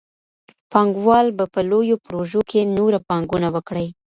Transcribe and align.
پانګوال 0.71 1.27
به 1.37 1.45
په 1.53 1.61
لويو 1.69 2.01
پروژو 2.05 2.41
کي 2.49 2.59
نوره 2.77 2.99
پانګونه 3.09 3.47
وکړي. 3.55 3.87